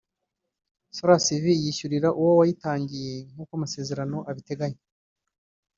[0.95, 4.81] Soras Vie yishyurira uwo yayitangiye nk’uko amasezerano abiteganya